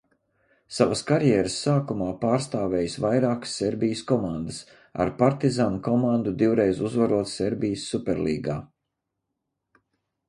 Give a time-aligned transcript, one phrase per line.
[0.75, 4.63] "Savas karjeras sākumā pārstāvējis vairākas Serbijas komandas,
[5.05, 8.61] ar "Partizan" komandu divreiz uzvarot Serbijas Superlīgā."